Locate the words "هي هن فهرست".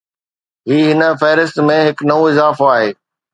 0.69-1.57